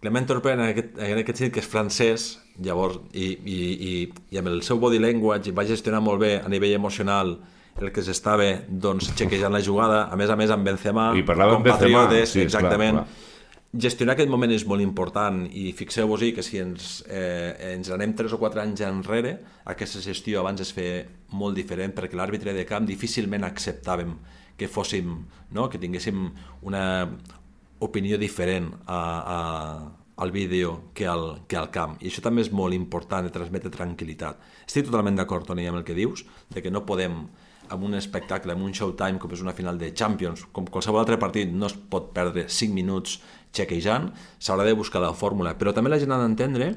[0.00, 2.26] Clement Torpé, en aquest, en aquest sentit, que és francès,
[2.64, 3.94] llavors, i, i, i,
[4.32, 7.34] i amb el seu body language, va gestionar molt bé a nivell emocional
[7.80, 11.58] el que s'estava doncs, xequejant la jugada, a més a més amb Benzema, I parlava
[11.58, 13.02] amb Benzema, sí, exactament.
[13.02, 13.28] clar.
[13.70, 18.32] Gestionar aquest moment és molt important i fixeu-vos-hi que si ens, eh, ens anem 3
[18.34, 19.36] o 4 anys enrere,
[19.70, 21.04] aquesta gestió abans es feia
[21.38, 24.16] molt diferent perquè l'àrbitre de camp difícilment acceptàvem
[24.58, 25.14] que fóssim,
[25.54, 25.68] no?
[25.70, 26.26] que tinguéssim
[26.66, 26.82] una
[27.80, 29.00] opinió diferent a,
[29.34, 31.96] a, al vídeo que al, que al camp.
[32.00, 34.40] I això també és molt important de transmetre tranquil·litat.
[34.66, 37.24] Estic totalment d'acord, Toni, amb el que dius, de que no podem
[37.70, 41.20] amb un espectacle, amb un showtime com és una final de Champions, com qualsevol altre
[41.22, 43.20] partit, no es pot perdre 5 minuts
[43.56, 44.10] xequejant,
[44.42, 45.54] s'haurà de buscar la fórmula.
[45.58, 46.74] Però també la gent ha d'entendre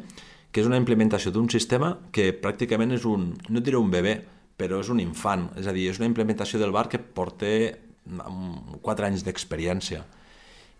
[0.54, 4.20] que és una implementació d'un sistema que pràcticament és un, no diré un bebè,
[4.56, 7.50] però és un infant, és a dir, és una implementació del bar que porta
[8.06, 10.04] 4 anys d'experiència.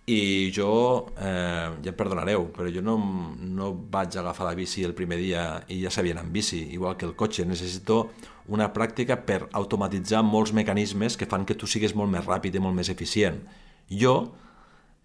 [0.06, 2.98] I jo, eh, ja em perdonareu, però jo no,
[3.40, 6.98] no vaig agafar la bici el primer dia i ja sabia anar amb bici, igual
[7.00, 7.46] que el cotxe.
[7.48, 8.10] Necessito
[8.52, 12.60] una pràctica per automatitzar molts mecanismes que fan que tu sigues molt més ràpid i
[12.60, 13.40] molt més eficient.
[13.88, 14.34] Jo,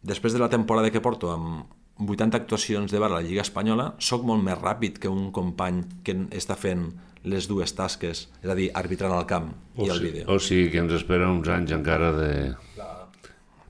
[0.03, 1.71] després de la temporada que porto amb
[2.03, 5.85] 80 actuacions de bar a la Lliga Espanyola, sóc molt més ràpid que un company
[6.07, 6.89] que està fent
[7.23, 10.27] les dues tasques, és a dir, arbitrant al camp i O el si- vídeo.
[10.31, 12.31] O sigui que ens espera uns anys encara de,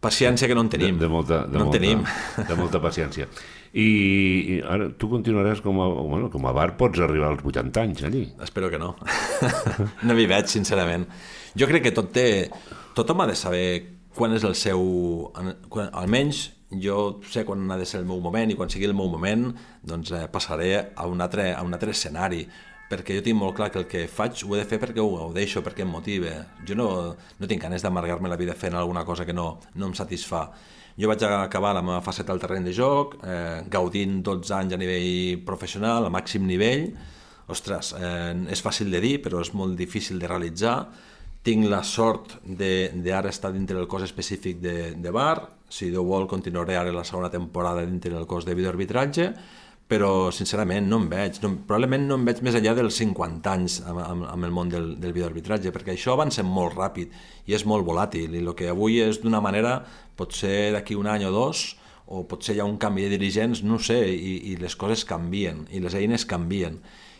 [0.01, 0.99] Paciència que no en de, tenim.
[0.99, 2.05] de, molta, de, no molta, tenim.
[2.49, 3.29] de molta paciència.
[3.73, 7.85] I, I ara tu continuaràs com a, bueno, com a bar, pots arribar als 80
[7.85, 8.25] anys allí.
[8.45, 8.95] Espero que no.
[10.07, 11.09] no m'hi veig, sincerament.
[11.59, 12.29] Jo crec que tot té...
[12.99, 13.67] Tothom ha de saber
[14.15, 14.81] quan és el seu...
[15.69, 18.97] Quan, almenys jo sé quan ha de ser el meu moment i quan sigui el
[18.97, 19.47] meu moment
[19.81, 22.43] doncs eh, passaré a un, altre, a un altre escenari
[22.89, 25.11] perquè jo tinc molt clar que el que faig ho he de fer perquè ho
[25.13, 26.33] gaudeixo, perquè em motiva.
[26.67, 26.89] Jo no,
[27.39, 30.47] no tinc ganes d'amargar-me la vida fent alguna cosa que no, no em satisfà.
[30.99, 34.81] Jo vaig acabar la meva faceta al terreny de joc, eh, gaudint 12 anys a
[34.81, 36.89] nivell professional, a màxim nivell.
[37.49, 40.89] Ostres, eh, és fàcil de dir, però és molt difícil de realitzar.
[41.45, 45.53] Tinc la sort de, de ara estar dintre del cos específic de, de bar.
[45.71, 49.31] Si Déu vol, continuaré ara la segona temporada dintre del cos de videoarbitratge,
[49.89, 53.79] però sincerament no em veig, no, probablement no em veig més enllà dels 50 anys
[53.89, 57.15] amb, amb, amb el món del, del videoarbitratge, perquè això avança molt ràpid
[57.49, 59.79] i és molt volàtil, i el que avui és d'una manera
[60.19, 61.71] pot ser d'aquí un any o dos,
[62.09, 65.65] o potser hi ha un canvi de dirigents, no sé, i, i les coses canvien,
[65.73, 66.79] i les eines canvien.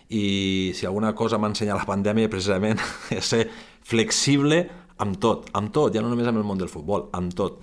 [0.09, 2.81] I si alguna cosa m'ha ensenyat la pandèmia precisament
[3.17, 3.47] és ser
[3.89, 4.63] flexible
[5.01, 7.61] amb tot, amb tot, ja no només amb el món del futbol, amb tot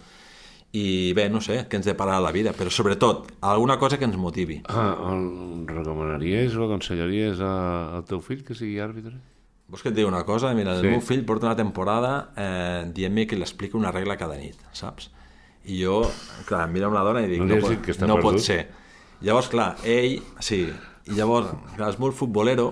[0.75, 4.17] i bé, no sé, què ens depara la vida, però sobretot alguna cosa que ens
[4.19, 4.57] motivi.
[4.67, 7.53] Ah, el recomanaries o aconsellaries a,
[7.97, 9.13] al teu fill que sigui àrbitre?
[9.71, 10.51] Vols que et digui una cosa?
[10.53, 10.89] Mira, el Sí.
[10.91, 15.09] meu fill porta una temporada eh, dient-me que l'explica una regla cada nit, saps?
[15.65, 16.01] I jo,
[16.45, 18.59] clar, em miro amb la dona i dic, No no, pot, que no pot ser.
[19.25, 20.59] Llavors, clar, ell, sí,
[21.07, 22.67] i llavors, clar, és molt futbolero,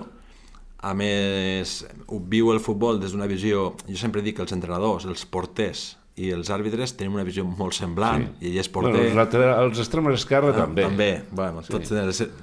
[0.84, 1.80] a més,
[2.28, 6.28] viu el futbol des d'una visió, jo sempre dic que els entrenadors, els porters i
[6.30, 8.46] els àrbitres tenim una visió molt semblant, sí.
[8.46, 8.92] i ell és porter...
[8.94, 10.84] Bueno, els, lateral, els extremes esquerra Ah, també.
[10.86, 11.90] També, bueno, tots,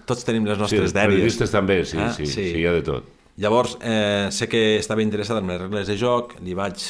[0.10, 1.14] tots tenim les Sí, nostres els dèries.
[1.16, 2.50] periodistes també, sí, Ah, sí, sí, sí.
[2.52, 3.08] sí, hi ha de tot.
[3.40, 6.84] Llavors, eh, sé que estava interessat en les regles de joc, li vaig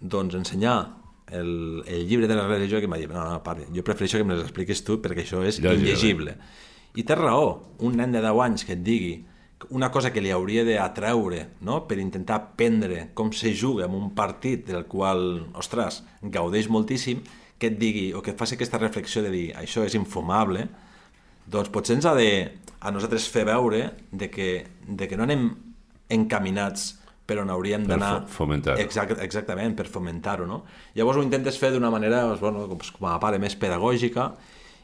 [0.00, 0.78] doncs, ensenyar
[1.32, 3.66] el, el llibre de les regles de joc i em va dir, no, no, pare,
[3.72, 6.34] jo prefereixo que me les expliquis tu perquè això és Lògic, illegible.
[6.96, 7.52] I té raó,
[7.84, 9.14] un nen de 10 anys que et digui
[9.70, 11.82] una cosa que li hauria d'atreure no?
[11.86, 17.22] per intentar aprendre com se juga en un partit del qual, ostres, gaudeix moltíssim,
[17.58, 20.66] que et digui, o que et faci aquesta reflexió de dir això és infumable,
[21.46, 22.28] doncs potser ens ha de
[22.82, 25.50] a nosaltres fer veure de que, de que no anem
[26.10, 28.12] encaminats per on hauríem Per d'anar...
[28.26, 28.80] fo- fomentar-ho.
[28.82, 30.62] Exact, exactament, per fomentar-ho, no?
[30.98, 34.32] Llavors ho intentes fer d'una manera, doncs, bueno, com, a pare més pedagògica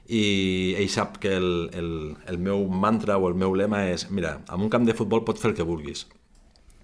[0.09, 1.91] i ell sap que el, el,
[2.33, 5.43] el meu mantra o el meu lema és mira, en un camp de futbol pots
[5.43, 6.07] fer el que vulguis.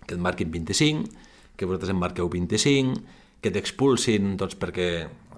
[0.05, 1.09] Que et marquin 25,
[1.57, 3.01] que vosaltres en marqueu 25,
[3.41, 4.89] que t'expulsin doncs perquè,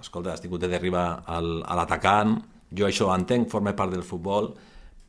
[0.00, 2.40] escolta, has tingut de derribar al, a l'atacant,
[2.74, 4.52] jo això entenc, forma part del futbol,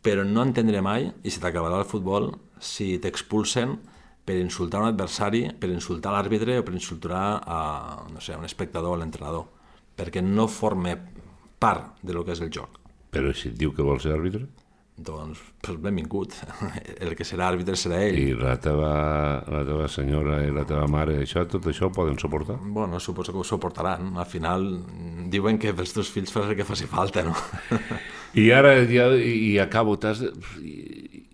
[0.06, 2.30] però no entendré mai, i se t'acabarà el futbol,
[2.62, 3.74] si t'expulsen
[4.28, 7.60] per insultar un adversari, per insultar l'àrbitre o per insultar a,
[8.12, 9.48] no sé, a un espectador o a l'entrenador,
[9.98, 10.94] perquè no forma
[11.60, 12.80] part de lo que és el joc.
[13.12, 14.48] Però si et diu que vol ser àrbitre?
[14.98, 16.34] doncs, pues benvingut.
[17.06, 18.18] El que serà àrbitre serà ell.
[18.18, 18.90] I la teva,
[19.46, 22.58] la teva senyora i la teva mare, això, tot això ho poden suportar?
[22.62, 24.16] Bueno, suposo que ho suportaran.
[24.18, 24.66] Al final
[25.30, 27.36] diuen que pels teus fills fas el que faci falta, no?
[28.42, 30.24] I ara ja i acabo, t'has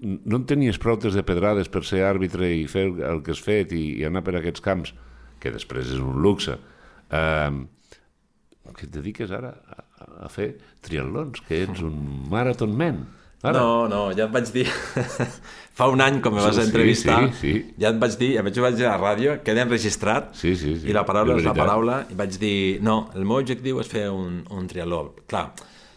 [0.04, 3.72] no en tenies proutes de pedrades per ser àrbitre i fer el que has fet
[3.76, 4.92] i, i anar per aquests camps,
[5.40, 6.58] que després és un luxe,
[7.16, 7.64] um,
[8.76, 9.83] que et dediques ara a,
[10.22, 10.54] a fer
[10.86, 11.98] triatlons, que ets un
[12.32, 13.04] marathon man.
[13.44, 13.60] Ara.
[13.60, 14.68] No, no, ja et vaig dir...
[15.74, 17.74] Fa un any, quan me vas Sí, entrevistar, sí, sí.
[17.82, 20.52] ja et vaig dir, a més ho vaig dir a la ràdio, queda enregistrat, Sí,
[20.56, 23.82] sí, sí, i la paraula és la paraula, i vaig dir, no, el meu objectiu
[23.82, 25.00] és fer un, un triatló.
[25.28, 25.48] Clar,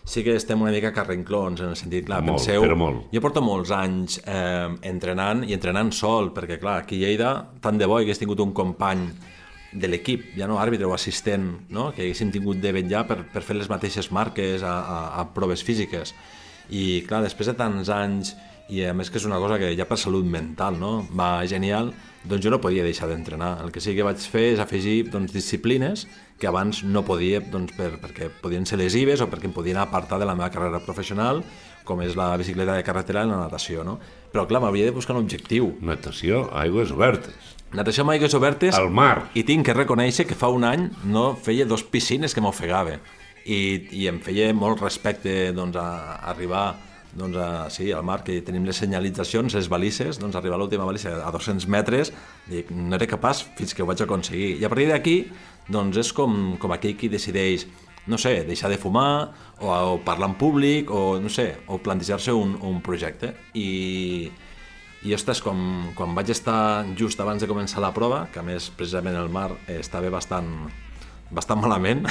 [0.09, 2.65] sí que estem una mica carrenclons, en el sentit, clar, Molt, penseu...
[2.65, 3.05] però molt.
[3.13, 7.77] Jo porto molts anys eh, entrenant, i entrenant sol, perquè, clar, aquí a Lleida, tant
[7.77, 9.11] de bo hagués tingut un company
[9.77, 11.91] de l'equip, ja no àrbitre o assistent, no?
[11.95, 15.65] que haguéssim tingut de vetllar per, per fer les mateixes marques a, a, a proves
[15.67, 16.15] físiques.
[16.73, 18.35] I clar, després de tants anys,
[18.73, 21.07] i a més que és una cosa que ja per salut mental no?
[21.15, 21.93] va genial,
[22.27, 23.61] doncs jo no podia deixar d'entrenar.
[23.63, 26.07] El que sí que vaig fer és afegir doncs, disciplines
[26.41, 30.19] que abans no podia doncs, per, perquè podien ser lesives o perquè em podien apartar
[30.19, 31.45] de la meva carrera professional,
[31.87, 33.87] com és la bicicleta de carretera i la natació.
[33.87, 34.01] No?
[34.33, 35.77] Però clar, m'hauria de buscar un objectiu.
[35.81, 37.56] Natació, aigües obertes.
[37.75, 39.31] Amb aigües obertes Al mar.
[39.35, 43.01] i tinc que reconèixer que fa un any no feia dos piscines que m'ofegava
[43.45, 43.59] i,
[43.93, 46.77] i em feia molt respecte doncs, a, a arribar
[47.17, 50.85] doncs, a, sí, al mar, que tenim les senyalitzacions, les balises, doncs arribar a l'última
[50.85, 52.13] balisa a 200 metres,
[52.51, 54.57] dic, no era capaç fins que ho vaig aconseguir.
[54.61, 55.17] I a partir d'aquí,
[55.73, 57.67] doncs és com, com aquell qui decideix
[58.07, 62.31] no sé, deixar de fumar, o, o parlar en públic, o no sé, o plantejar-se
[62.37, 63.33] un, un projecte.
[63.59, 64.31] I,
[65.07, 65.59] i ostres, com,
[65.95, 69.53] quan vaig estar just abans de començar la prova, que a més precisament el mar
[69.67, 70.49] eh, estava bastant,
[71.31, 72.03] bastant malament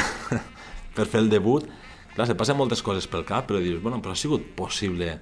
[0.95, 1.67] per fer el debut,
[2.15, 5.17] clar, se passen moltes coses pel cap, però dius, bueno, però ha sigut possible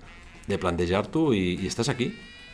[0.48, 2.12] de plantejar-t'ho i, i estàs aquí.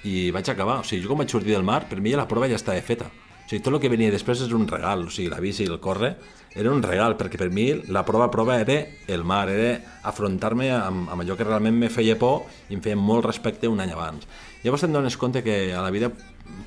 [0.08, 0.80] I vaig acabar.
[0.80, 2.80] O sigui, jo quan vaig sortir del mar, per mi ja la prova ja estava
[2.86, 3.10] feta.
[3.10, 5.08] O sigui, tot el que venia després és un regal.
[5.10, 6.14] O sigui, la bici i el córrer
[6.56, 8.78] era un regal, perquè per mi la prova prova era
[9.08, 12.98] el mar, era afrontar-me amb, amb allò que realment me feia por i em feia
[12.98, 14.30] molt respecte un any abans.
[14.64, 16.12] Llavors te'n dones compte que a la vida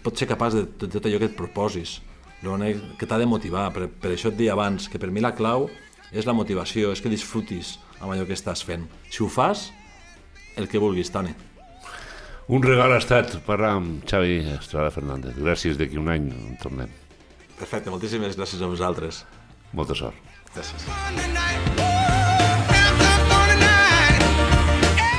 [0.03, 1.99] pots ser capaç de tot, tot allò que et proposis,
[2.43, 3.69] l'únic que t'ha de motivar.
[3.75, 5.69] Per, per això et deia abans, que per mi la clau
[6.13, 8.89] és la motivació, és que disfrutis amb allò que estàs fent.
[9.13, 9.71] Si ho fas,
[10.57, 11.35] el que vulguis, Toni.
[12.53, 15.39] Un regal ha estat parlar amb Xavi Estrada Fernández.
[15.39, 16.91] Gràcies, d'aquí un any en tornem.
[17.57, 19.23] Perfecte, moltíssimes gràcies a vosaltres.
[19.73, 20.19] Molta sort.
[20.53, 22.02] Gràcies.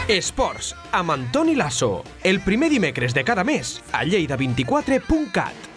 [0.07, 2.03] Esports, amb Antoni Lasso.
[2.23, 5.72] El primer dimecres de cada mes, a lleida24.cat.